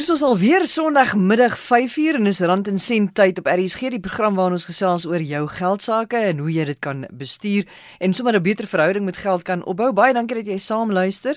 [0.00, 4.00] Hier is ons alweer Sondagmiddag 5uur en is rand en sent tyd op RSG die
[4.00, 7.68] program waar ons gesels oor jou geld sake en hoe jy dit kan bestuur
[8.00, 9.92] en sommer 'n beter verhouding met geld kan opbou.
[9.92, 11.36] Baie dankie dat jy saam luister.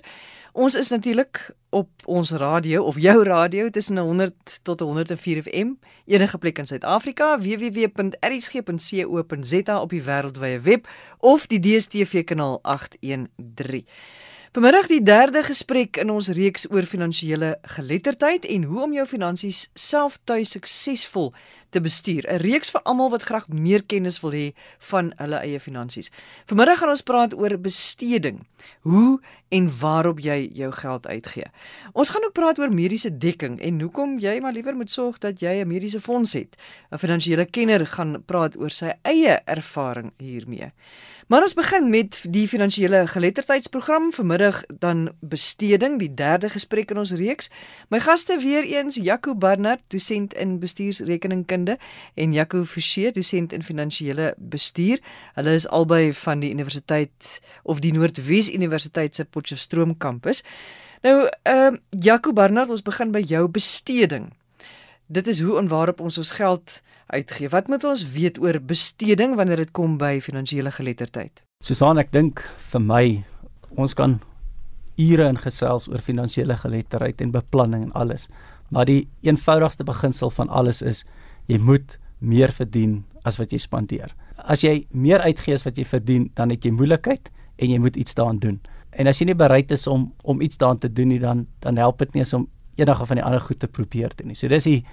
[0.53, 5.71] Ons is natuurlik op ons radio of jou radio tussen 100 tot 104 FM
[6.05, 8.21] enige plek in Suid-Afrika www.rsg.co.za
[9.81, 10.87] op die wêreldwye web
[11.19, 13.85] of die DStv kanaal 813.
[14.53, 19.63] Vanmiddag die derde gesprek in ons reeks oor finansiële geletterdheid en hoe om jou finansies
[19.73, 21.31] self tuis suksesvol
[21.73, 22.23] te bestuur.
[22.29, 26.11] 'n Reeks vir almal wat graag meer kennis wil hê van hulle eie finansies.
[26.45, 28.45] Vanmiddag gaan ons praat oor besteding.
[28.81, 29.19] Hoe
[29.49, 31.45] en waarop jy jou geld uitgee.
[31.93, 35.39] Ons gaan ook praat oor mediese dekking en hoekom jy maar liewer moet sorg dat
[35.39, 36.55] jy 'n mediese fonds het.
[36.91, 40.71] 'n Finansiële kenner gaan praat oor sy eie ervaring hiermee.
[41.27, 47.11] Maar ons begin met die finansiële geletterdheidsprogram vanmiddag dan besteding die derde gesprek in ons
[47.11, 47.49] reeks.
[47.87, 51.62] My gaste weer eens Jaco Barnard, dosent in bestuursrekeningkunde
[52.13, 55.01] en Jaco Forsie, dosent in finansiële bestuur.
[55.37, 60.43] Hulle is albei van die universiteit of die Noordwes Universiteit se Potchefstroom kampus.
[61.03, 64.31] Nou, ehm uh, Jaco Barnard, ons begin by jou besteding.
[65.07, 67.49] Dit is hoe en waarop ons ons geld uitgee.
[67.49, 71.43] Wat moet ons weet oor besteding wanneer dit kom by finansiële geletterdheid?
[71.63, 73.03] Susan, ek dink vir my
[73.75, 74.19] ons kan
[74.95, 78.27] ure in gesels oor finansiële geletterdheid en beplanning en alles.
[78.73, 81.03] Maar die eenvoudigste beginsel van alles is
[81.47, 84.13] jy moet meer verdien as wat jy spandeer.
[84.37, 87.95] As jy meer uitgee as wat jy verdien, dan het jy moeilikheid en jy moet
[87.99, 88.59] iets daaraan doen.
[88.91, 91.77] En as jy nie bereid is om om iets daaraan te doen nie, dan dan
[91.77, 94.37] help dit nie om enige van die ander goed te probeer doen nie.
[94.37, 94.83] So dis die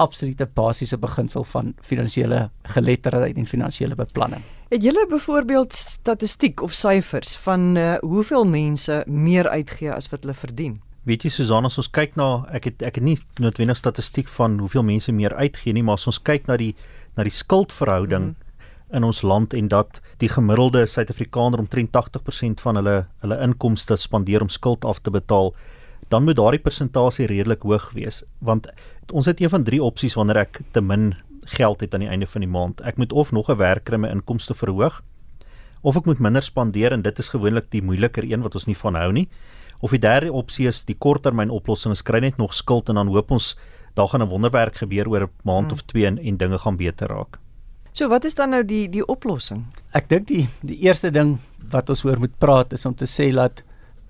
[0.00, 4.42] absolute basiese beginsel van finansiële geletterdheid en finansiële beplanning.
[4.70, 10.34] Het julle byvoorbeeld statistiek of syfers van uh, hoeveel mense meer uitgee as wat hulle
[10.34, 10.80] verdien?
[11.10, 14.60] Weet jy Susan, as ons kyk na ek het ek het nie noodwendig statistiek van
[14.62, 16.76] hoeveel mense meer uitgee nie, maar as ons kyk na die
[17.16, 18.68] na die skuldverhouding mm.
[18.94, 22.94] in ons land en dat die gemiddelde Suid-Afrikaner omtrent 80% van hulle
[23.24, 25.50] hulle inkomste spandeer om skuld af te betaal,
[26.14, 28.70] dan moet daardie persentasie redelik hoog wees want
[29.10, 31.16] ons het een van drie opsies wanneer ek te min
[31.58, 32.84] geld het aan die einde van die maand.
[32.86, 35.02] Ek moet of nog 'n werk kry om my inkomste verhoog
[35.82, 38.78] of ek moet minder spandeer en dit is gewoonlik die moeiliker een wat ons nie
[38.78, 39.26] van hou nie.
[39.80, 43.08] Of die derde opsie is die korttermyn oplossing, ons kry net nog skuld en dan
[43.08, 43.56] hoop ons
[43.94, 45.72] daar gaan 'n wonderwerk gebeur oor 'n maand hmm.
[45.72, 47.38] of twee en, en dinge gaan beter raak.
[47.92, 49.64] So wat is dan nou die die oplossing?
[49.92, 51.38] Ek dink die die eerste ding
[51.70, 53.64] wat ons oor moet praat is om te sê dat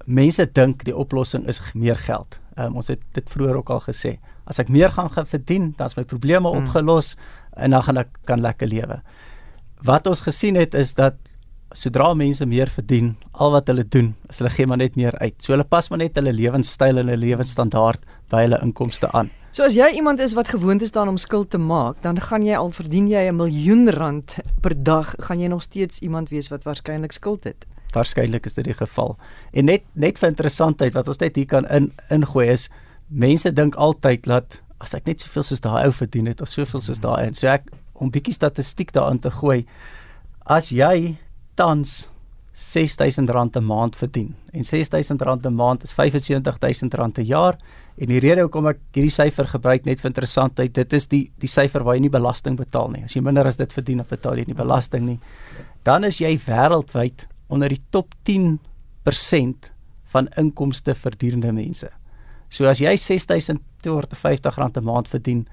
[0.05, 2.39] mense dink die oplossing is meer geld.
[2.59, 4.19] Um, ons het dit vroeër ook al gesê.
[4.45, 6.65] As ek meer gaan verdien, dan is my probleme mm.
[6.65, 7.17] opgelos
[7.57, 9.01] en dan gaan ek kan lekker lewe.
[9.83, 11.17] Wat ons gesien het is dat
[11.73, 15.37] sodra mense meer verdien, al wat hulle doen, is hulle gee maar net meer uit.
[15.39, 19.31] So hulle pas maar net hulle lewenstyl en hulle lewensstandaard by hulle inkomste aan.
[19.51, 22.47] So as jy iemand is wat gewoond is daaraan om skuld te maak, dan gaan
[22.47, 26.49] jy al verdien jy 'n miljoen rand per dag, gaan jy nog steeds iemand wees
[26.49, 29.17] wat waarskynlik skuld het waarskynlik is dit die geval.
[29.53, 32.69] En net net vir interessantheid wat ons net hier kan in ingooi is
[33.09, 36.81] mense dink altyd dat as ek net soveel soos daai ou verdien het of soveel
[36.81, 37.69] soos daai en so ek
[38.01, 39.65] om bietjie statistiek daarin te gooi
[40.47, 41.17] as jy
[41.61, 42.09] tans
[42.61, 47.59] R6000 'n maand verdien en R6000 'n maand is R75000 'n jaar
[47.97, 51.49] en die rede hoekom ek hierdie syfer gebruik net vir interessantheid dit is die die
[51.49, 54.39] syfer waar jy nie belasting betaal nie as jy minder as dit verdien dan betaal
[54.39, 55.19] jy nie belasting nie
[55.85, 59.71] dan is jy wêreldwyd onder die top 10%
[60.11, 61.91] van inkomste verdienende mense.
[62.51, 65.47] So as jy R6250 'n maand verdien,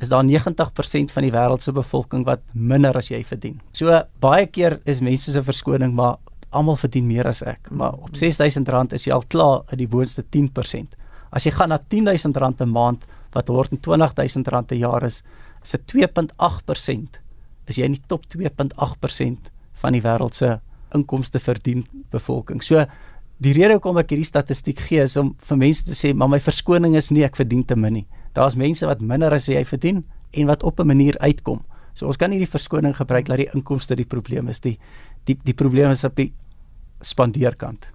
[0.00, 3.60] is daar 90% van die wêreld se bevolking wat minder as jy verdien.
[3.76, 6.16] So baie keer is mense se verskoning maar
[6.50, 10.24] almal verdien meer as ek, maar op R6000 is jy al klaar in die boonste
[10.24, 10.96] 10%.
[11.30, 15.22] As jy gaan na R10000 'n maand wat R120000 'n jaar is,
[15.62, 17.20] is dit 2.8%.
[17.66, 20.58] Is jy in die top 2.8% van die wêreld se
[20.94, 22.62] inkomste verdien bevolking.
[22.62, 22.84] So
[23.38, 26.40] die rede hoekom ek hierdie statistiek gee is om vir mense te sê, maar my
[26.40, 28.06] verskoning is nie ek verdien te min nie.
[28.32, 31.62] Daar's mense wat minder as jy verdien en wat op 'n manier uitkom.
[31.94, 34.78] So ons kan nie die verskoning gebruik dat die inkomste die probleem is die
[35.24, 36.32] die die probleem is op die
[37.00, 37.88] spandeerkant.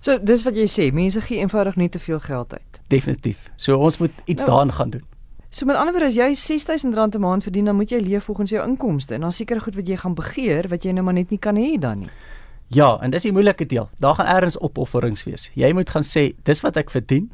[0.00, 2.80] So dis wat jy sê, mense gee eenvoudig nie te veel geld uit.
[2.88, 3.50] Definitief.
[3.56, 5.04] So ons moet iets nou, daaraan gaan doen.
[5.50, 8.50] So met ander woorde as jy R6000 'n maand verdien, dan moet jy leef volgens
[8.50, 11.30] jou inkomste en dan seker goed wat jy gaan begeer wat jy nou maar net
[11.30, 12.10] nie kan hê dan nie.
[12.66, 13.90] Ja, en dis die moeilike deel.
[13.98, 15.50] Daar gaan ergens opofferings wees.
[15.54, 17.30] Jy moet gaan sê, dis wat ek verdien.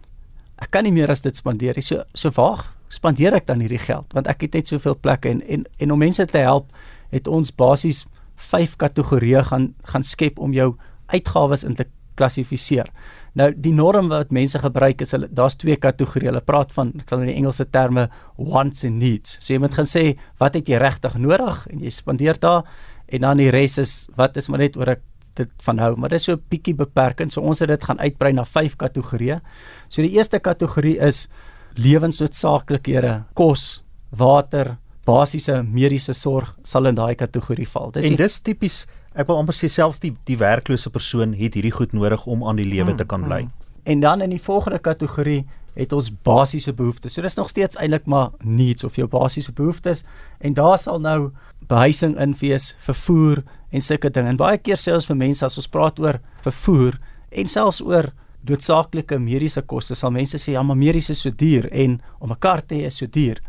[0.58, 1.86] Ek kan nie meer as dit spandeer nie.
[1.86, 4.10] So so waar spandeer ek dan hierdie geld?
[4.16, 6.72] Want ek het net soveel plekke en en en om mense te help,
[7.14, 8.06] het ons basies
[8.50, 10.74] vyf kategorieë gaan gaan skep om jou
[11.12, 11.86] uitgawes in te
[12.18, 12.90] klassifiseer.
[13.38, 16.32] Nou die norm wat mense gebruik is hulle daar's twee kategorieë.
[16.32, 19.38] Hulle praat van ek sal in die Engelse terme wants and needs.
[19.38, 20.04] So jy moet gaan sê
[20.42, 22.66] wat het jy regtig nodig en jy spandeer daar
[23.08, 25.04] en dan die res is wat is maar net oor ek
[25.38, 27.32] dit van hou, maar dit is so 'n bietjie beperkend.
[27.32, 29.40] So ons het dit gaan uitbrei na vyf kategorieë.
[29.88, 31.28] So die eerste kategorie is
[31.74, 34.76] lewensnoodsaaklikhede, kos, water,
[35.08, 37.90] basiese mediese sorg sal in daai kategorie val.
[37.90, 38.86] Dis en dis tipies
[39.18, 42.60] ek wil amper sê selfs die die werklose persoon het hierdie goed nodig om aan
[42.60, 43.42] die lewe te kan bly.
[43.46, 43.66] Mm, mm.
[43.88, 45.46] En dan in die volgende kategorie
[45.78, 47.14] het ons basiese behoeftes.
[47.14, 50.04] So dis nog steeds eintlik maar needs of jou basiese behoeftes
[50.38, 51.30] en daar sal nou
[51.68, 54.28] behuising in wees, vervoer en sulke dinge.
[54.28, 56.98] En baie keer sê ons vir mense as ons praat oor vervoer
[57.30, 58.12] en selfs oor
[58.48, 62.40] doodsaaklike mediese koste, sal mense sê ja, maar mediese is so duur en om 'n
[62.40, 63.40] kar te hê is so duur.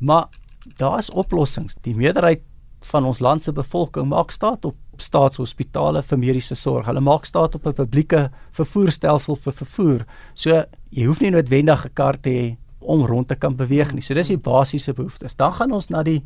[0.00, 0.28] Maar
[0.76, 1.76] daar's oplossings.
[1.82, 2.42] Die meerderheid
[2.80, 6.86] van ons land se bevolking maak staat op staatshospitale vir mediese sorg.
[6.86, 10.06] Hulle maak staat op 'n publieke vervoerstelsel vir vervoer.
[10.34, 14.02] So jy hoef nie noodwendig 'n kar te hê om rond te kan beweeg nie.
[14.02, 15.36] So dis die basiese behoeftes.
[15.36, 16.22] Dan gaan ons na die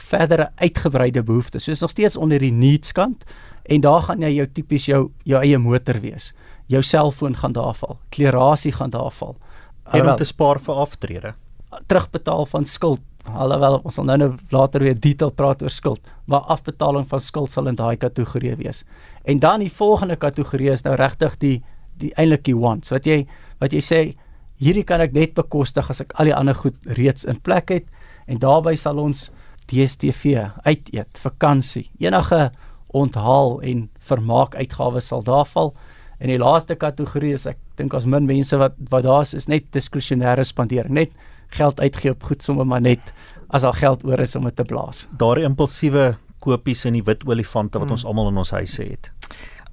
[0.00, 1.64] verdere uitgebreide behoeftes.
[1.64, 3.24] So is nog steeds onder die needs kant
[3.64, 6.32] en daar gaan jy jou tipies jou jou eie motor wees.
[6.70, 7.98] Jou selfoon gaan daar val.
[8.14, 9.36] Klerasie gaan daar val.
[9.90, 11.34] En om te spaar vir aftrede.
[11.86, 16.00] Terugbetaal van skuld alhoewel ons sal nou nou later weer detail praat oor skuld,
[16.30, 18.84] maar afbetaling van skuld sal in daai kategorie wees.
[19.24, 21.58] En dan die volgende kategorie is nou regtig die
[22.00, 22.90] die eintlik die wants.
[22.94, 23.26] Wat jy
[23.60, 24.00] wat jy sê,
[24.60, 27.86] hierdie kan ek net bekostig as ek al die ander goed reeds in plek het
[28.26, 29.28] en daarbey sal ons
[29.70, 32.50] DStv uit eet, vakansie, enige
[32.90, 35.74] onthaal en vermaak uitgawes sal daar val.
[36.18, 39.70] En die laaste kategorie is ek dink as min mense wat wat daar's is net
[39.72, 41.14] diskresionêre spandering, net
[41.56, 43.14] geld uitgee op goed sommer maar net
[43.48, 45.06] as al geld oor is om dit te blaas.
[45.18, 47.96] Daardie impulsiewe kopies in die wit olifante wat mm.
[47.98, 49.10] ons almal in ons huise het.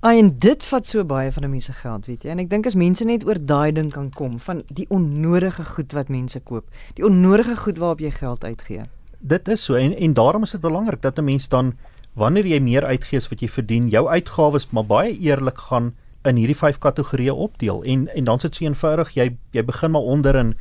[0.06, 2.30] Ai en dit vat so baie van 'n mens se geld, weet jy.
[2.30, 5.92] En ek dink as mense net oor daai ding kan kom van die onnodige goed
[5.94, 8.86] wat mense koop, die onnodige goed waarop jy geld uitgee.
[9.20, 11.78] Dit is so en en daarom is dit belangrik dat 'n mens dan
[12.14, 15.94] wanneer jy meer uitgee as wat jy verdien, jou uitgawes maar baie eerlik gaan
[16.26, 20.02] in hierdie vyf kategorieë opdeel en en dan sit so eenvoudig jy jy begin maar
[20.02, 20.56] onder in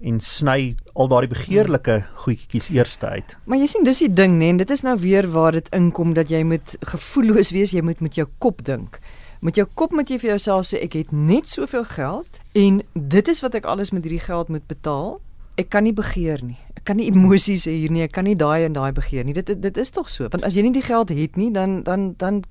[0.00, 3.34] en sny al daardie begeerlike goedjies eers uit.
[3.50, 6.30] Maar jy sien dis die ding nê, dit is nou weer waar dit inkom dat
[6.30, 9.00] jy moet gevoelloos wees, jy moet met jou kop dink.
[9.42, 13.28] Met jou kop moet jy vir jouself sê ek het net soveel geld en dit
[13.28, 15.18] is wat ek alles met hierdie geld moet betaal.
[15.58, 16.58] Ek kan nie begeer nie.
[16.88, 18.06] Kan nie emosies hê hier nie.
[18.06, 19.34] Ek kan nie daai en daai begeer nie.
[19.36, 20.28] Dit dit is tog so.
[20.32, 22.42] Want as jy nie die geld het nie, dan dan dan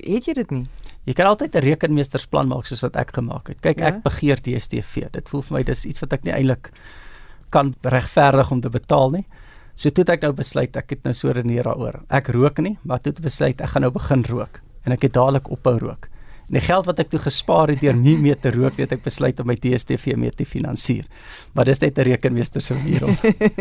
[0.00, 0.64] het jy dit nie.
[1.04, 3.60] Jy kan altyd 'n rekenmeestersplan maak soos wat ek gemaak het.
[3.60, 3.86] Kyk, ja?
[3.86, 5.10] ek begeer DStv.
[5.12, 6.70] Dit voel vir my dis iets wat ek nie eintlik
[7.50, 9.26] kan regverdig om te betaal nie.
[9.74, 12.02] So toe het ek nou besluit ek het nou so redeneer daaroor.
[12.08, 15.02] Ek rook nie, maar toe het ek besluit ek gaan nou begin rook en ek
[15.02, 16.08] het dadelik ophou rook.
[16.52, 19.00] En die geld wat ek toe gespaar het deur nie meer te rook, het ek
[19.06, 21.06] besluit om my DStv mee te finansier.
[21.56, 23.16] Maar dis net 'n rekenmeester se om.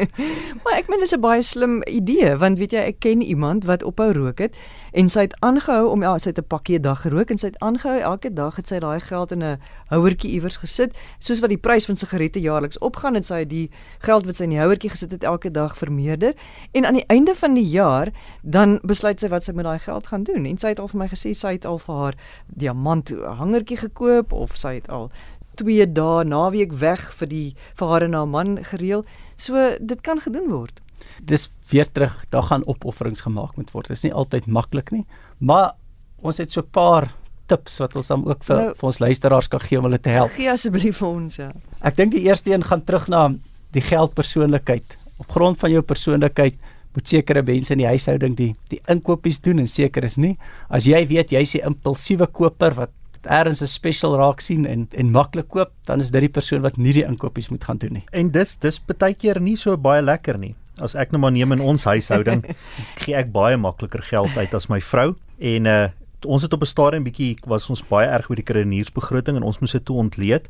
[0.64, 3.84] maar ek meen dis 'n baie slim idee want weet jy ek ken iemand wat
[3.84, 4.60] ophou rook het
[4.92, 7.48] en sy het aangehou om ja, sy het 'n pakkie 'n dag gerook en sy
[7.48, 11.50] het aangehou elke dag het sy daai geld in 'n houertjie iewers gesit soos wat
[11.50, 14.60] die prys van sigarette jaarliks opgaan en sy het die geld wat sy in die
[14.60, 16.34] houertjie gesit het elke dag vermeerder.
[16.72, 18.12] En aan die einde van die jaar
[18.44, 20.46] dan besluit sy wat sy met daai geld gaan doen.
[20.46, 24.32] En sy het al vir my gesê sy het al vir haar diamant hangertjie gekoop
[24.32, 25.12] of sy het al
[25.56, 29.06] 2 dae naweek weg vir die vir haar en haar man gereël.
[29.36, 30.82] So dit kan gedoen word
[31.24, 33.88] dis weer terug, daar gaan opofferings gemaak moet word.
[33.88, 35.06] Dit is nie altyd maklik nie,
[35.40, 35.74] maar
[36.22, 37.12] ons het so 'n paar
[37.52, 40.14] tips wat ons dan ook vir nou, vir ons luisteraars kan gee om hulle te
[40.14, 40.32] help.
[40.38, 41.52] Gee asseblief vir ons ja.
[41.82, 43.34] Ek dink die eerste een gaan terug na
[43.76, 44.98] die geldpersoonlikheid.
[45.22, 46.56] Op grond van jou persoonlikheid
[46.96, 50.38] moet sekere mense in die huishouding die die inkopies doen en seker is nie.
[50.70, 52.92] As jy weet jy's 'n impulsiewe koper wat
[53.24, 56.78] ergens 'n special raak sien en en maklik koop, dan is dit die persoon wat
[56.78, 58.04] nie die inkopies moet gaan doen nie.
[58.12, 61.52] En dis dis baie keer nie so baie lekker nie as ek nou maar neem
[61.52, 62.44] in ons huishouding,
[63.02, 65.14] gee ek baie makliker geld uit as my vrou.
[65.40, 65.90] En uh
[66.22, 69.58] ons het op 'n stadium bietjie was ons baie erg oor die kredietbegroting en ons
[69.60, 70.50] moes dit toe ontleed.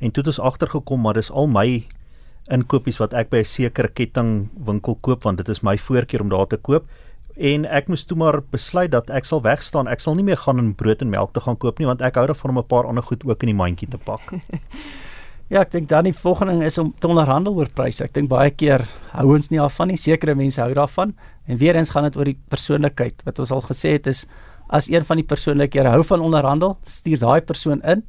[0.00, 1.86] En toe het ons agtergekom maar dis al my
[2.50, 6.46] inkopies wat ek by 'n sekere kettingwinkel koop want dit is my voorkeur om daar
[6.46, 6.84] te koop.
[7.36, 9.86] En ek moes toe maar besluit dat ek sal wegstaan.
[9.88, 12.14] Ek sal nie meer gaan in brood en melk te gaan koop nie want ek
[12.14, 14.20] hou daarvan om 'n paar ander goed ook in die mandjie te pak
[15.52, 18.06] Ja, ek dink dan die volgende is om te onderhandel oor pryse.
[18.06, 19.98] Ek dink baie keer hou ons nie af van nie.
[20.00, 21.10] Sekere mense hou daarvan.
[21.44, 23.20] En weer eens gaan dit oor die persoonlikheid.
[23.26, 24.22] Wat ons al gesê het is
[24.72, 28.00] as een van die persoonlikhede hou van onderhandel, stuur daai persoon in.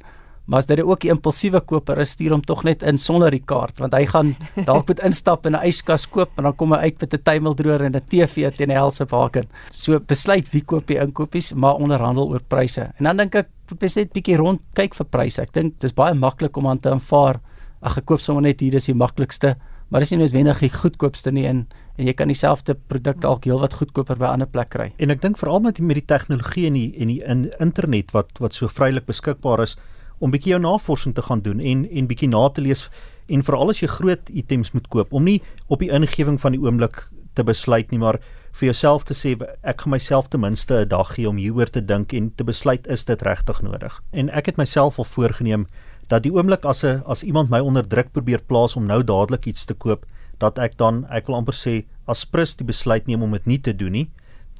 [0.44, 3.42] Maar as dit ook die impulsiewe koper is, stuur hom tog net in sonder die
[3.44, 4.34] kaart want hy gaan
[4.68, 7.84] dalk moet instap in 'n yskas koop en dan kom hy uit met 'n tuimeldroër
[7.86, 9.48] en 'n TV teen die helse baken.
[9.70, 12.92] So besluit wie koop jy inkopies, maar onderhandel oor pryse.
[12.98, 15.42] En dan dink ek moet net bietjie rond kyk vir pryse.
[15.42, 17.40] Ek dink dis baie maklik om aan te aanvaar.
[17.82, 19.56] Ag ek koop sommer net hier, dis die maklikste,
[19.88, 23.74] maar dis nie noodwendig die goedkoopste nie en en jy kan dieselfde produk dalk heelwat
[23.74, 24.92] goedkoper by 'n ander plek kry.
[24.98, 28.28] En ek dink veral met met die tegnologie en die en die in internet wat
[28.40, 29.76] wat so vrylik beskikbaar is
[30.18, 32.88] om bietjie jou navorsing te gaan doen en en bietjie na te lees
[33.26, 36.60] en veral as jy groot items moet koop om nie op die ingewing van die
[36.60, 38.20] oomblik te besluit nie maar
[38.54, 39.34] vir jouself te sê
[39.66, 42.86] ek gaan myself ten minste 'n dag gee om hieroor te dink en te besluit
[42.86, 44.02] is dit regtig nodig.
[44.12, 45.66] En ek het myself al voorgenem
[46.08, 49.46] dat die oomblik as 'n as iemand my onder druk probeer plaas om nou dadelik
[49.46, 50.06] iets te koop,
[50.38, 53.58] dat ek dan ek wil amper sê as prins die besluit neem om dit nie
[53.58, 54.10] te doen nie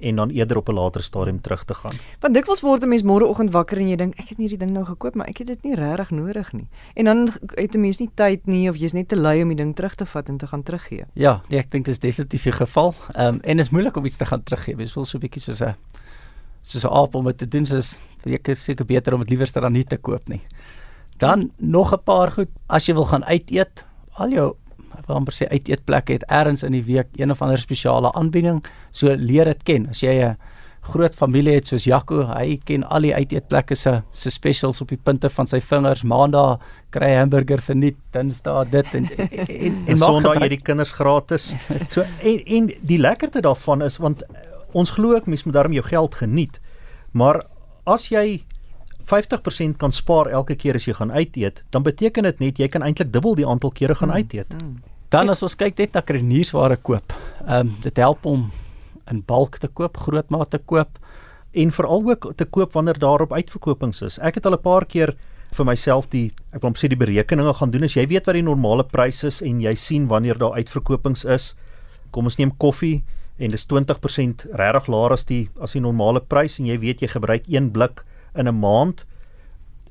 [0.04, 1.96] en dan eerder op 'n later stadium terug te gaan.
[2.20, 4.73] Want dikwels word 'n mens môreoggend wakker en jy dink ek het nie hierdie ding
[4.73, 6.68] nou gekoop maar ek het dit nie regtig nodig nie.
[6.94, 9.56] En dan het 'n mens nie tyd nie of jy's net te lui om die
[9.56, 11.04] ding terug te vat en te gaan teruggee.
[11.12, 12.94] Ja, nee, ek dink dit is definitief die geval.
[13.12, 14.76] Ehm um, en is moeilik om iets te gaan teruggee.
[14.76, 15.75] Jy wil so 'n bietjie soos 'n
[16.62, 19.52] soos 'n aap om dit te doen soos ek is seker beter om dit liewer
[19.52, 20.40] dan nie te koop nie.
[21.18, 23.84] Dan nog 'n paar goed as jy wil gaan uit eet,
[24.16, 24.56] al jou
[25.04, 28.08] ek wil amper sê uit eetplekke het ergens in die week een of ander spesiale
[28.16, 29.88] aanbieding, so leer dit ken.
[29.92, 30.37] As jy 'n
[30.84, 34.88] groot familie het soos Jaco, hy ken al die uit eetplekke se se specials op
[34.88, 36.04] die punte van sy vingers.
[36.04, 40.62] Maandag kry hy hamburger vir nie, Dinsdag dit en en, en, en Sondag jy die
[40.62, 41.54] kinders gratis.
[41.90, 44.25] So en en die lekkerte daarvan is want
[44.73, 46.61] ons glo ek mens moet daarmee jou geld geniet.
[47.12, 47.44] Maar
[47.84, 48.42] as jy
[49.04, 52.68] 50% kan spaar elke keer as jy gaan uit eet, dan beteken dit net jy
[52.68, 54.54] kan eintlik dubbel die aantal kere gaan mm, uit eet.
[54.56, 54.94] Mm.
[55.14, 57.12] Dan as ons kyk net na kreniersware koop,
[57.44, 58.49] ehm um, dit help om
[59.12, 60.99] in bulk te koop, grootmaat te koop
[61.62, 64.16] en veral ook te koop wanneer daar op uitverkopings is.
[64.18, 65.14] Ek het al 'n paar keer
[65.54, 68.42] vir myself die ek wil sê die berekeninge gaan doen as jy weet wat die
[68.42, 71.54] normale prys is en jy sien wanneer daar uitverkopings is.
[72.11, 73.04] Kom ons neem koffie
[73.38, 77.02] en dit is 20% regtig laer as die as die normale prys en jy weet
[77.02, 78.02] jy gebruik een blik
[78.35, 79.06] in 'n maand.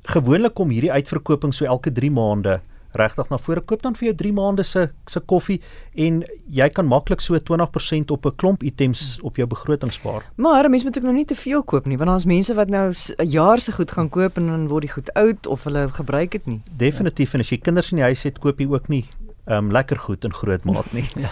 [0.04, 2.60] Gewoonlik kom hierdie uitverkoping so elke 3 maande
[2.94, 5.60] regtig na vore koop dan vir jou 3 maande se se koffie
[5.94, 10.22] en jy kan maklik so 20% op 'n klomp items op jou begroting spaar.
[10.36, 12.92] Maar mense moet ook nou nie te veel koop nie want daar's mense wat nou
[12.92, 16.30] 'n jaar se goed gaan koop en dan word die goed oud of hulle gebruik
[16.30, 16.62] dit nie.
[16.76, 17.34] Definitief ja.
[17.34, 19.04] en as jy kinders in die huis het, koop jy ook nie
[19.46, 21.10] um, lekker goed in groot maat nie.
[21.14, 21.30] ja.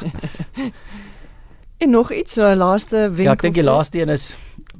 [1.82, 3.26] En nog iets so 'n laaste wenk.
[3.26, 4.36] Ja, ek dink die laaste een is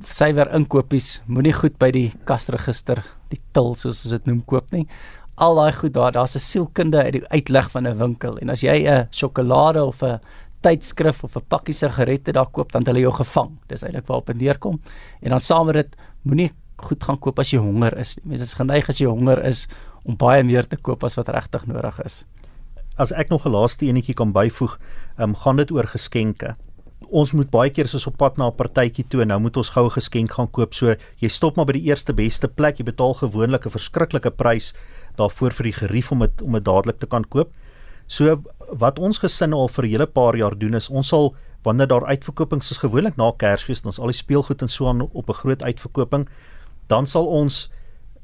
[0.06, 1.22] suiwer inkopies.
[1.26, 4.86] Moenie goed by die kasregister, die til soos ons dit noem koop nie.
[5.34, 8.60] Al daai goed daar, daar's 'n sielkunde uit die uitleg van 'n winkel en as
[8.60, 10.20] jy 'n sjokolade of 'n
[10.60, 13.50] tydskrif of 'n pakkie sigarette daar koop, dan het hulle jou gevang.
[13.66, 14.80] Dis eintlik waarop dit neerkom.
[15.20, 18.24] En dan saam met dit moenie goed gaan koop as jy honger is nie.
[18.26, 19.68] Mense is geneig as jy honger is
[20.04, 22.24] om baie meer te koop as wat regtig nodig is.
[22.96, 24.78] As ek nog 'n laaste enetjie kan byvoeg,
[25.18, 26.56] ehm um, gaan dit oor geskenke
[27.12, 29.68] ons moet baie keer soos op pad na 'n partytjie toe en nou moet ons
[29.68, 30.74] goue geskenk gaan koop.
[30.74, 32.78] So jy stop maar by die eerste beste plek.
[32.78, 34.72] Jy betaal gewoonlik 'n verskriklike prys
[35.16, 37.52] daarvoor vir die gerief om dit om dit dadelik te kan koop.
[38.06, 41.86] So wat ons gesin al vir 'n hele paar jaar doen is ons sal wanneer
[41.86, 45.28] daar uitverkopings is gewoonlik na Kersfees en ons al die speelgoed en so aan op
[45.28, 46.28] 'n groot uitverkoping,
[46.88, 47.70] dan sal ons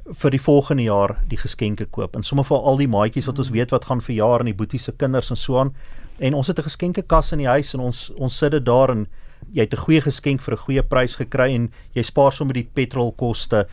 [0.07, 2.17] vir die volgende jaar die geskenke koop.
[2.17, 4.79] En sommer vir al die maatjies wat ons weet wat gaan verjaar en die boetie
[4.79, 5.75] se kinders en so aan,
[6.19, 9.07] en ons het 'n geskenkekas in die huis en ons ons sit dit daar en
[9.53, 12.69] jy het 'n goeie geskenk vir 'n goeie prys gekry en jy spaar sommer die
[12.75, 13.67] petrolkoste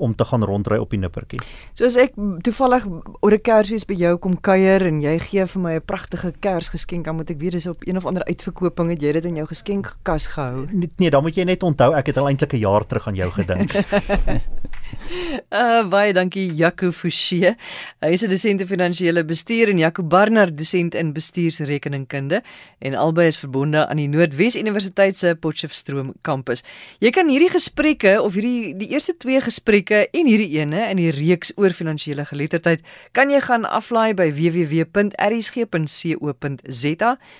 [0.00, 1.40] om te gaan rondry op die nippertjie.
[1.74, 2.16] So as ek
[2.46, 2.86] toevallig
[3.20, 7.04] oor 'n Kersfees by jou kom kuier en jy gee vir my 'n pragtige Kersgeskenk,
[7.04, 9.46] dan moet ek weet dis op een of ander uitverkoping het jy dit in jou
[9.46, 10.66] geskenkkas gehou.
[10.72, 13.14] Nee, nee, dan moet jy net onthou ek het al eintlik 'n jaar terug aan
[13.14, 13.72] jou gedink.
[15.50, 17.54] Uh baie dankie Jaco Forsie.
[18.00, 22.42] Hy is 'n dosent in finansiële bestuur en Jaco Barnard dosent in bestuursrekeningkunde
[22.78, 26.62] en albei is verbonde aan die Noordwes Universiteit se Potchefstroom kampus.
[26.98, 31.10] Jy kan hierdie gesprekke of hierdie die eerste twee gesprekke en hierdie ene in die
[31.10, 32.80] reeks oor finansiële geletterdheid
[33.16, 35.18] kan jy gaan aflaai by www.rsg.co.za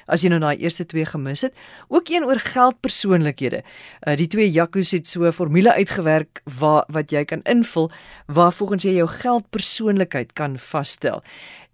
[0.07, 1.55] as jy nou daai eerste twee gemis het.
[1.89, 3.63] Ook een oor geldpersoonlikhede.
[4.07, 7.91] Uh die twee Jaco's het so 'n formule uitgewerk waar wat jy kan invul
[8.27, 11.23] waar volgens jy jou geldpersoonlikheid kan vasstel.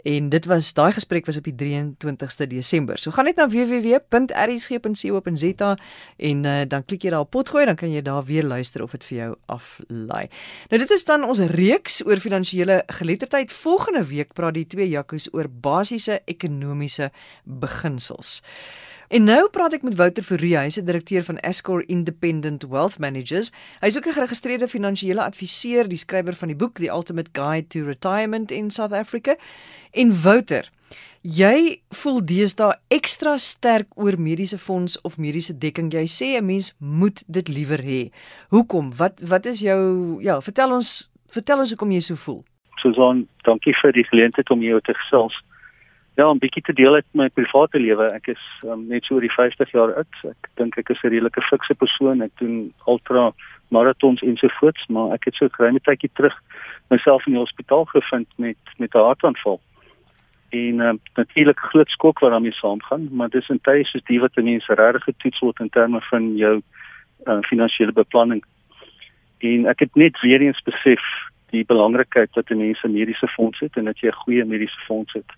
[0.07, 2.99] En dit was daai gesprek was op die 23ste Desember.
[2.99, 4.19] So gaan net na www.rsg.co.za
[6.17, 8.91] en uh, dan klik jy daar op potgooi dan kan jy daar weer luister of
[8.95, 10.27] dit vir jou aflaai.
[10.71, 13.51] Nou dit is dan ons reeks oor finansiële geletterdheid.
[13.53, 17.11] Volgende week praat die twee Jakkos oor basiese ekonomiese
[17.43, 18.43] beginsels.
[19.09, 23.53] En nou praat ek met Wouter Verrie, hy's 'n direkteur van Escor Independent Wealth Managers.
[23.81, 27.85] Hy's ook 'n geregistreerde finansiële adviseur, die skrywer van die boek The Ultimate Guide to
[27.85, 29.37] Retirement in South Africa.
[29.91, 30.71] En Wouter,
[31.21, 35.93] jy voel deesdae ekstra sterk oor mediese fonds of mediese dekking.
[35.93, 38.11] Jy sê 'n mens moet dit liewer hê.
[38.49, 38.97] Hoekom?
[38.97, 42.45] Wat wat is jou ja, vertel ons vertel ons hoekom jy so voel.
[42.77, 45.43] Susan, dankie vir die geleentheid om jou te gesels.
[46.17, 48.05] Ja, 'n bietjie te deel uit my private lewe.
[48.17, 50.15] Ek is um, net so oor die 50 jaar oud.
[50.25, 52.23] Ek dink ek is 'n redelike fikse persoon.
[52.23, 53.33] Ek doen ultra
[53.69, 56.33] maratons ensovoorts, maar ek het so 'n klein tydjie terug
[56.89, 59.61] myself in die hospitaal gevind met met 'n hartaanval.
[60.51, 64.37] En um, natuurlik groot skok wat daarmee saamgaan, maar dis 'n tyd soos die wat
[64.37, 66.63] mense regtig getoets word in terme van jou
[67.27, 68.43] uh, finansiële beplanning.
[69.39, 71.03] En ek het net weer eens besef
[71.51, 74.81] die belangrikheid dat 'n mens 'n mediese fonds het en dat jy 'n goeie mediese
[74.87, 75.31] fonds het.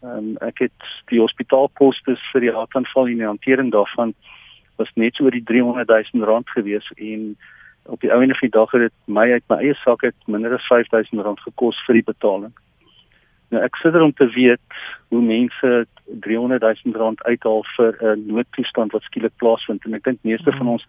[0.00, 4.14] Um, ek het die hospitaalkoste vir die hartaanval en die hantering daarvan
[4.80, 7.34] was net so oor die 300 000 rand gewees en
[7.84, 10.54] op die ouene van die dag het dit my uit my eie sak het minder
[10.56, 12.54] as 5000 rand gekos vir die betaling.
[13.52, 14.80] Nou ek sit er om te weet
[15.12, 19.84] hoe mense 300 000 rand uithaal vir 'n noodtoestand wat skielik plaasvind.
[19.84, 20.86] En ek dink meeste van ons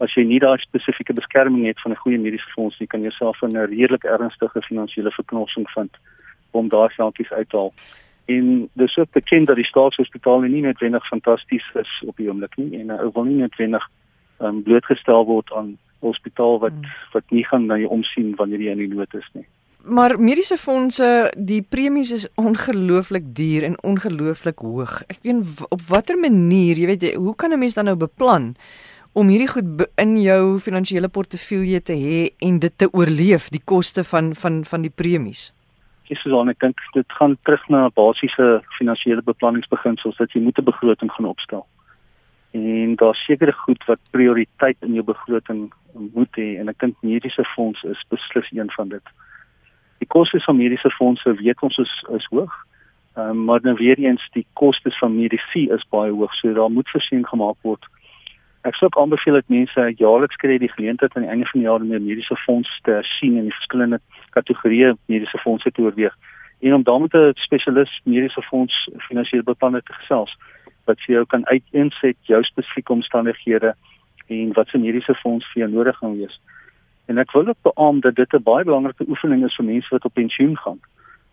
[0.00, 3.10] as jy nie daai spesifieke beskerming het van 'n goeie mediese fonds nie kan jy
[3.10, 5.94] self in 'n redelik ernstige finansiële verknorsing vind
[6.50, 7.74] om daai geldjies uit te haal
[8.34, 12.80] en dis ook bekend dat die staatshospitale nie noodwendig fantasties is op die oomblik nie
[12.80, 13.86] en ou wil nie noodwendig
[14.40, 16.92] um, blootgestel word aan hospitaal wat hmm.
[17.12, 19.46] wat nie gaan na jou omsien wanneer jy in die nood is nie.
[19.80, 24.98] Maar mediese fondse, die premies is ongelooflik duur en ongelooflik hoog.
[25.08, 28.54] Ek weet op watter manier, jy weet, hoe kan 'n mens dan nou beplan
[29.12, 34.04] om hierdie goed in jou finansiële portefeulje te hê en dit te oorleef, die koste
[34.04, 35.52] van van van die premies?
[36.10, 40.58] Netjies soos aan ek dink dit gaan terug na basiese finansiële beplanningsbeginsels dat jy moet
[40.58, 41.66] 'n begroting gaan opstel.
[42.52, 47.44] En daar sekerre goed wat prioriteit in jou begroting moet hê en ek dink mediese
[47.54, 49.06] fonds is beslis een van dit.
[49.98, 52.52] Die kostes van mediese fondse weet ons is is hoog.
[53.16, 56.70] Ehm um, maar dan weer eens die kostes van medisyne is baie hoog, so daar
[56.70, 57.86] moet voorsien gemaak word.
[58.62, 61.80] Ek sou aanbeveel dat mense jaarliks kry die geleentheid aan die einde van die jaar
[61.80, 64.00] om 'n mediese fonds te sien in die verskillende
[64.36, 66.16] kategorieë mediese fondse te oorweeg
[66.60, 70.36] en om daarmee 'n spesialis mediese fonds finansiële beplanner te gesels
[70.84, 73.74] wat vir jou kan uiteenset jou spesifieke omstandighede
[74.26, 76.40] en wat se mediese fonds vir jou nodig gaan wees.
[77.06, 80.04] En ek wil ook beamoen dat dit 'n baie belangrike oefening is vir mense wat
[80.04, 80.80] op pensioen gaan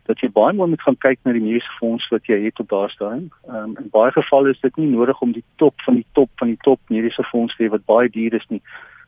[0.08, 2.70] dat jy baie mooi moet gaan kyk na die mediese fonds wat jy het op
[2.72, 3.30] daardie stadium.
[3.48, 6.32] Ehm um, in baie gevalle is dit nie nodig om die top van die top
[6.42, 8.62] van die top mediese fonds te hê wat baie duur is nie,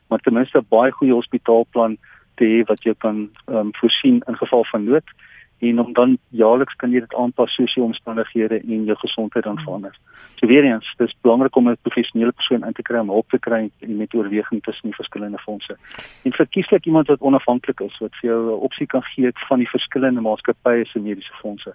[0.08, 1.96] maar ten minste 'n baie goeie hospitaalplan
[2.36, 5.16] te hê wat jy kan ehm um, voorsien in geval van nood
[5.60, 9.58] en om dan jaarliks kan jy dit aanpas soos jou omstandighede en jou gesondheid dan
[9.64, 9.96] verander.
[10.40, 13.38] So weer eens, dis belangrik om 'n professionele persoon in te kry om hulp te
[13.38, 15.76] kry en met oorweging tussen die verskillende fondse.
[16.24, 20.20] En verkieslik iemand wat onafhanklik is wat vir jou opsie kan gee van die verskillende
[20.20, 21.74] maatskappye se mediese fondse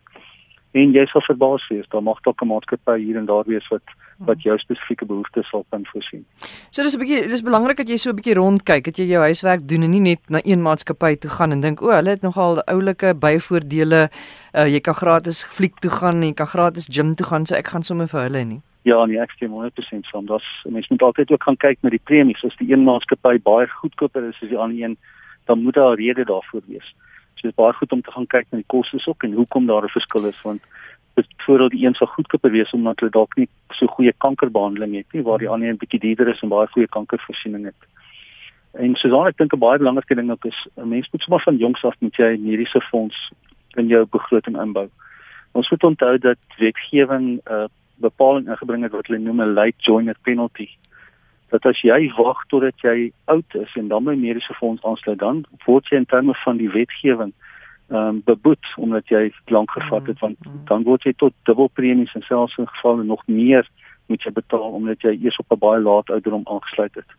[0.75, 3.87] en jy sal verbaas wees daar mag dalk 'n maatskappy hier en daar wees wat
[4.27, 6.25] wat jou spesifieke behoeftes sal kan voorsien.
[6.71, 9.21] So dis 'n bietjie dis belangrik dat jy so 'n bietjie rondkyk, dat jy jou
[9.21, 12.21] huiswerk doen en nie net na een maatskappy toe gaan en dink o, hulle het
[12.21, 14.09] nogal oulike byvoordele.
[14.53, 17.67] Uh, jy kan gratis fliek toe gaan jy kan gratis gym toe gaan, so ek
[17.67, 18.61] gaan sommer vir hulle nie.
[18.83, 20.25] Ja, nee, ek stem 100% saam.
[20.25, 22.43] Das mense moet altyd ook gaan kyk na die premies.
[22.43, 24.97] As die een maatskappy baie goedkoper is as die ander een,
[25.45, 26.95] dan moet daar 'n rede daarvoor wees.
[27.45, 29.85] Dit is baie goed om te gaan kyk na die kostes ook en hoekom daar
[29.85, 30.61] 'n verskil is want
[31.13, 35.21] byvoorbeeld die een sal goedkoper wees omdat hulle dalk nie so goeie kankerbehandeling het nie
[35.21, 37.81] waar die ander 'n bietjie duurder is en baie goeie kankervoorsiening het.
[38.73, 41.57] En soos ek dink 'n baie belangrike ding ook is 'n mens moet sommer van
[41.57, 43.31] jongs af met jy mediese fonds
[43.77, 44.89] in jou begroting inbou.
[45.51, 49.77] Ons moet onthou dat wetgewing 'n uh, bepaling ingebring het wat hulle noem 'n late
[49.77, 50.69] joiner penalty
[51.55, 55.43] dat as jy wag totdat jy oud is en dan by mediese fonds aansluit dan
[55.65, 57.33] word jy in terme van die wetgewing
[57.89, 60.63] ehm um, beboet omdat jy lank gevat het want mm, mm.
[60.71, 63.69] dan word jy tot dubbelpremies en selfs in gevalle nog meer
[64.09, 67.11] moet jy betaal omdat jy eers op 'n baie laat ouderdom aangesluit het.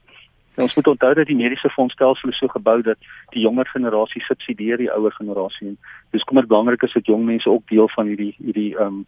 [0.57, 4.77] En ons moet onthou dat die mediese fondsstelsel so gebou dat die jonger generasie subsidieer
[4.77, 5.79] die ouer generasie en
[6.11, 9.07] dis kom dit belangrik is dat jong mense ook deel van hierdie hierdie ehm um,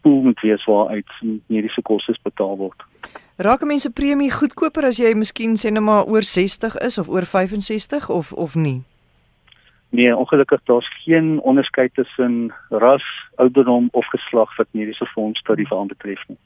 [0.00, 1.10] pool moet wees waaruit
[1.46, 2.84] mediese kostes betaal word.
[3.36, 7.24] Raak mense premie goedkoper as jy miskien sê net maar oor 60 is of oor
[7.26, 8.84] 65 of of nie?
[9.90, 13.02] Nee, ongelukkig daar's geen onderskeid tussen ras,
[13.34, 16.38] ouderdom of geslag wat mediese fondstariewe aanbetref nie.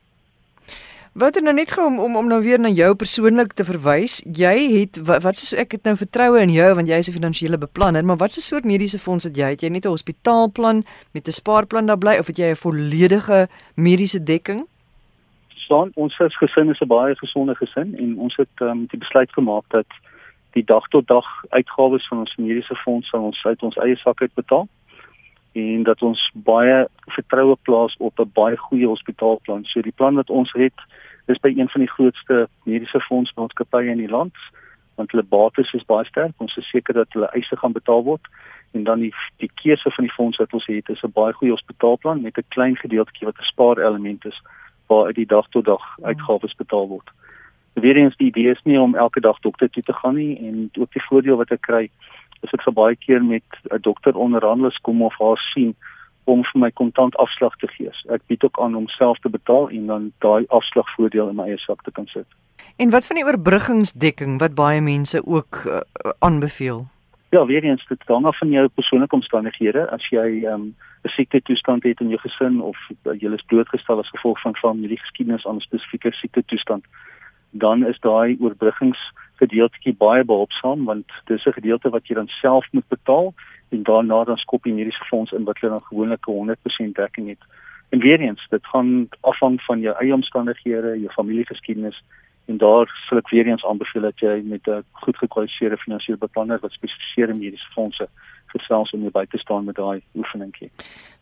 [1.13, 4.23] Wat er nou net gou om, om om nou weer na jou persoonlik te verwys,
[4.25, 7.19] jy het wat, wat is ek het nou vertroue in jou want jy is 'n
[7.21, 9.51] finansiële beplanner, maar wat 'n soort mediese fonds het jy?
[9.51, 13.49] Het jy net 'n hospitaalplan met 'n spaarplan daar bly of het jy 'n volledige
[13.75, 14.65] mediese dekking?
[15.69, 19.33] Staan ons as gesin is 'n baie gesonde gesin en ons het um, die besluit
[19.33, 19.91] gemaak dat
[20.57, 24.23] die dag tot dag uitgawes van ons mediese fonds sal ons uit ons eie sak
[24.23, 24.69] uit betaal
[25.53, 29.65] en dat ons baie vertroue plaas op 'n baie goeie hospitaalplan.
[29.65, 30.79] So die plan wat ons het
[31.27, 34.37] is by een van die grootste mediese fondsmaatskappye in die land
[34.95, 36.35] want hulle bates is baie sterk.
[36.37, 38.25] Ons is seker dat hulle eise gaan betaal word
[38.73, 41.53] en dan die die keuse van die fonds wat ons het is 'n baie goeie
[41.57, 44.41] hospitaalplan met 'n klein gedeeltjie wat 'n spaar element is
[44.89, 47.11] waar uit die dag tot dag uitgawes betaal word.
[47.73, 50.71] Weer eens die idee is nie om elke dag dokter toe te gaan nie en
[50.79, 51.85] ook die voordeel wat ek kry
[52.43, 55.75] is ek vir baie keer met 'n dokter onderhandels kom of haar sien
[56.25, 57.91] om vir my kontant afslag te gee.
[58.13, 61.59] Ek bied ook aan om self te betaal en dan daai afslagvoordeel in my eie
[61.59, 62.27] sak te kan sit.
[62.77, 65.81] En wat van die oorbruggingsdekking wat baie mense ook uh,
[66.19, 66.87] aanbeveel?
[67.31, 69.91] Ja, weer eens dit hang af van jou persoonlike omstandighede.
[69.91, 74.09] As jy um, 'n siekte toestand het in jou gesin of jy is blootgestel as
[74.09, 76.85] gevolg van familiegeskiedenis aan 'n spesifieke siekte toestand,
[77.51, 78.99] dan is daai oorbruggings
[79.35, 83.35] gedeeltjie baie behulpsaam want dis 'n gedeelte wat jy dan self moet betaal
[83.69, 87.43] en daarna dan skop jy mediese fonds in wat hulle dan gewoonlik 100% dekking het.
[87.89, 92.03] En weer eens, dit gaan afhang van jou eie omstandighede, jou familiegeskiedenis
[92.47, 96.59] en daar sal ek weer eens aanbeveel dat jy met 'n goed gekwalifiseerde finansiële beplanner
[96.61, 98.09] wat spesialiseer in mediese fondse
[98.51, 100.71] gesels om jou by te staan met daai oefeningkie.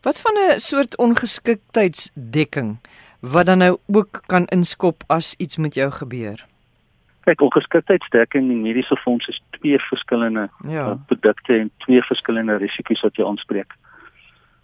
[0.03, 2.79] Wat van 'n soort ongeskiktheidsdekking
[3.21, 6.47] wat dan nou ook kan inskop as iets met jou gebeur?
[7.21, 10.91] Kyk, ongeskiktheidsdekking en mediese fonds is twee verskillende ja.
[10.91, 13.75] uh, produkte en twee verskillende risiko's wat jy aanspreek.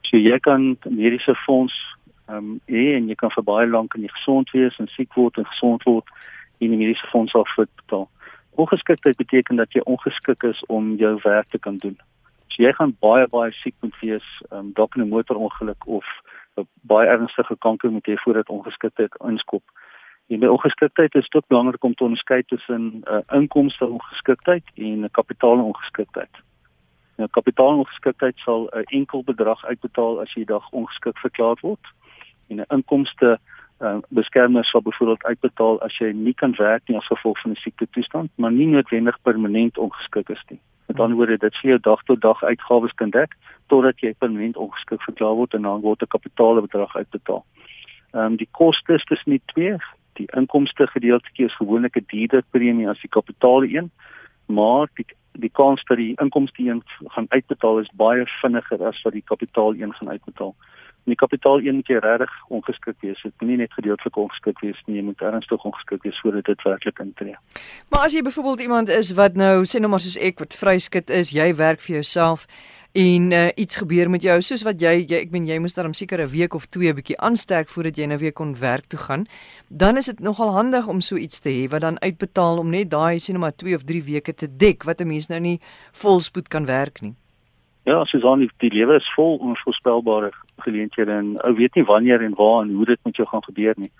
[0.01, 1.75] So jy kan mediese fonds
[2.29, 5.37] ehm um, hê en jy kan vir baie lank in gesond wees en siek word
[5.37, 6.07] en gesond word
[6.61, 8.09] en die mediese fonds af betaal.
[8.55, 11.99] Ongeskiktheid beteken dat jy ongeskik is om jou werk te kan doen.
[12.53, 16.05] So jy gaan baie baie siek moet wees, um, dalk in 'n motorongeluk of
[16.59, 19.63] 'n baie ernstige kanker moet hê voordat ongeskiktheid inskop.
[20.29, 24.65] En by ongeskiktheid is dit ook belangrik om te onderskei tussen 'n uh, inkomste ongeskiktheid
[24.75, 26.35] en 'n kapitaalongeskiktheid.
[27.17, 31.87] Nou kapitaalongeskiktheid sal 'n enkel bedrag uitbetaal as jy dag ongeskik verklaar word.
[32.49, 33.39] En 'n inkomste
[33.81, 37.65] uh, beskermer sal byvoorbeeld uitbetaal as jy nie kan werk nie as gevolg van 'n
[37.65, 40.61] siekte toestand, maar nie noodwendig permanent ongeskik is nie.
[40.93, 43.33] Met ander woorde, dit sê jou dag tot dag uitgawes kan dek
[43.73, 47.45] totdat jy permanent ongeskik verklaar word en dan word 'n kapitaalbedrag uitbetaal.
[48.13, 49.77] Ehm um, die kostes tussen die twee
[50.21, 53.91] die inkomste gedeeltjie is gewoonlik 'n duurder premie as die kapitaal een,
[54.47, 56.83] maar die die kans dat die inkomste een
[57.15, 60.55] gaan uitbetaal is baie vinniger as wat die kapitaal een gaan uitbetaal.
[61.05, 63.23] En die kapitaal een jy regtig ongeskik wees.
[63.23, 66.63] Dit moet nie net gedeeltelik ongeskik wees nie, jy moet ernstig ongeskik wees sodat dit
[66.63, 67.35] werklik intree.
[67.91, 71.11] Maar as jy byvoorbeeld iemand is wat nou sê nou maar soos ek wat vryskut
[71.11, 72.47] is, jy werk vir jouself
[72.93, 75.95] en uh, iets gebeur met jou soos wat jy, jy ek meen jy moes dan
[75.97, 79.27] seker 'n week of twee bietjie aansterk voordat jy nou weer kon werk toe gaan
[79.69, 82.91] dan is dit nogal handig om so iets te hê wat dan uitbetaal om net
[82.91, 85.61] daai sien maar 2 of 3 weke te dek wat 'n mens nou nie
[85.93, 87.15] volspoed kan werk nie
[87.85, 90.31] Ja, Susan, die, die lewe is vol onvoorspelbare
[90.63, 93.75] geleenthede en ou weet nie wanneer en waar en hoe dit met jou gaan gebeur
[93.77, 93.91] nie.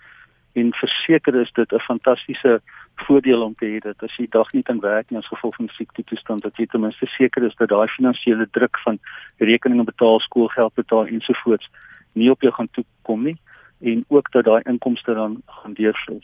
[0.53, 2.61] En verseker is dit 'n fantastiese
[2.95, 5.67] voordeel om te hê dat as jy dag nie kan werk nie as gevolg van
[5.67, 8.99] siekte toestand dat jy ten minste seker is dat daai finansiële druk van
[9.37, 11.69] rekeninge betaal, skoolgeld betaal ensovoorts
[12.13, 13.37] nie op jou gaan toekom nie
[13.81, 16.21] en ook dat daai inkomste dan gaan deurvloei.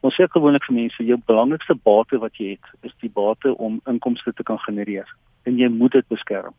[0.00, 3.80] Ons sê gewoonlik vir mense jou belangrikste bate wat jy het is die bate om
[3.86, 6.54] inkomste te kan genereer en jy moet dit beskerm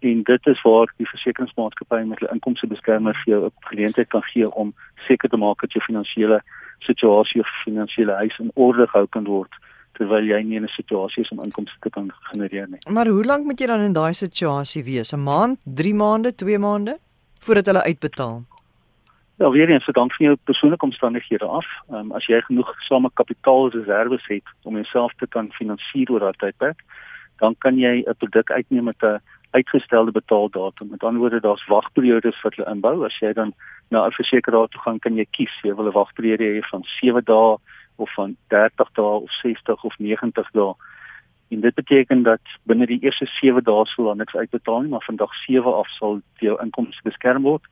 [0.00, 4.22] en dit is waar die versekeringsmaatskappy met hulle inkomste beskermer vir jou 'n geleentheid kan
[4.22, 4.74] gee om
[5.08, 6.42] seker te maak dat jou finansiële
[6.78, 9.52] situasie of finansiële huis in orde gehou kan word
[9.92, 12.80] terwyl jy nie in 'n situasie is om inkomste te kan genereer nie.
[12.90, 15.12] Maar hoe lank moet jy dan in daai situasie wees?
[15.12, 16.98] 'n Maand, 3 maande, 2 maande
[17.40, 18.44] voordat hulle uitbetaal?
[19.38, 21.66] Ja, weer eens verdank van jou persoonlike omstandighede af.
[21.92, 26.80] Um, as jy genoeg same kapitaalreserves het om jouself te kan finansier oor daai tydperk,
[27.38, 30.88] dan kan jy 'n produk uitneem met 'n uitgestelde betaaldatum.
[30.90, 33.04] Met ander woorde, daar's wagperiodes wat hulle inbou.
[33.04, 33.54] As jy dan
[33.88, 35.54] na 'n versekeraar toe gaan, kan jy kies.
[35.62, 37.56] Jy wil 'n wagperiode hê van 7 dae
[37.96, 40.74] of van 30 dae of 60 of 90 dae.
[41.48, 45.04] En dit beteken dat binne die eerste 7 dae sal dan niks uitbetaal nie, maar
[45.06, 47.62] van dag 7 af sal jou inkomste beskerm word.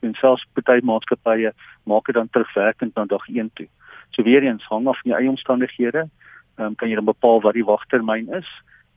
[0.00, 1.52] En selfs party maatskappye
[1.84, 3.68] maak dit dan terugwerkend na dag 1 toe.
[4.10, 6.08] So weer eens hang af van jou eie omstandighede,
[6.58, 8.48] um, kan jy dan bepaal wat die wagtermyn is.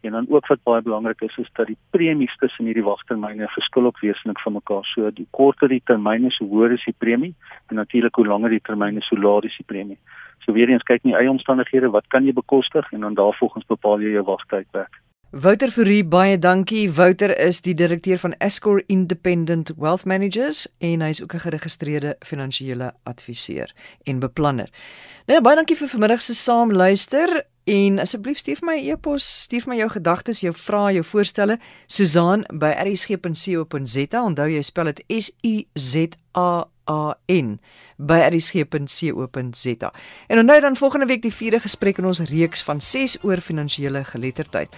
[0.05, 3.85] En dan ook wat baie belangrik is is dat die premies tussen hierdie wagtermyne verskil
[3.85, 4.85] ook wesentlik van mekaar.
[4.93, 7.33] So die korter die termyne, so hoër is die premie
[7.69, 9.97] en natuurlik hoe langer die termyne, so laer is die premie.
[10.45, 14.03] So weer eens kyk nie eie omstandighede, wat kan jy bekostig en dan daarvolgens bepaal
[14.03, 15.01] jy jou wagtydperk.
[15.35, 16.85] Wouter Fourie, baie dankie.
[16.95, 22.15] Wouter is die direkteur van Escor Independent Wealth Managers en hy is ook 'n geregistreerde
[22.19, 23.73] finansiële adviseur
[24.05, 24.69] en beplanner.
[25.27, 29.71] Nou baie dankie vir vanmiddag se saamluister en asseblief stuur vir my e-pos, stuur vir
[29.73, 31.57] my jou gedagtes, jou vrae, jou voorstelle.
[31.87, 34.21] Susan by rsg.co.za.
[34.21, 37.57] Onthou jy spel dit S U Z A A N
[37.97, 39.91] by rsg.co.za.
[40.27, 44.03] En onthou dan volgende week die vierde gesprek in ons reeks van 6 oor finansiële
[44.03, 44.75] geletterdheid.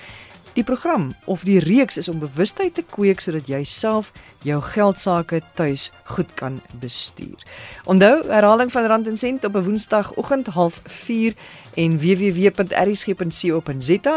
[0.58, 4.10] Die program of die reeks is om bewustheid te kweek sodat jy self
[4.42, 7.38] jou geld sake tuis goed kan bestuur.
[7.86, 11.38] Onthou, herhaling van Rand en Sent op 'n Woensdagoggend 04:30
[11.76, 13.38] en www.rsg.co.za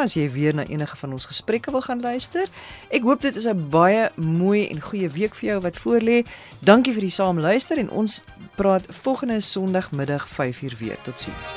[0.01, 2.47] as jy weer na enige van ons gesprekke wil gaan luister.
[2.89, 6.25] Ek hoop dit is 'n baie mooi en goeie week vir jou wat voorlê.
[6.59, 8.23] Dankie vir die saamluister en ons
[8.57, 10.97] praat volgende Sondagmiddag 5:00 weer.
[11.03, 11.55] Totsiens.